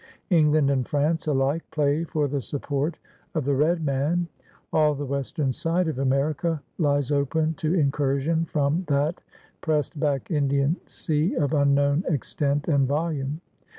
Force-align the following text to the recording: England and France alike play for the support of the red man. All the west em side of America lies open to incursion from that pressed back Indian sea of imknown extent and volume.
England 0.31 0.71
and 0.71 0.87
France 0.87 1.27
alike 1.27 1.61
play 1.69 2.03
for 2.03 2.27
the 2.27 2.41
support 2.41 2.97
of 3.35 3.45
the 3.45 3.53
red 3.53 3.85
man. 3.85 4.27
All 4.73 4.95
the 4.95 5.05
west 5.05 5.37
em 5.39 5.51
side 5.53 5.87
of 5.87 5.99
America 5.99 6.59
lies 6.79 7.11
open 7.11 7.53
to 7.61 7.75
incursion 7.75 8.45
from 8.45 8.83
that 8.87 9.21
pressed 9.61 9.99
back 9.99 10.31
Indian 10.31 10.75
sea 10.87 11.35
of 11.35 11.51
imknown 11.51 12.03
extent 12.11 12.67
and 12.67 12.87
volume. 12.87 13.41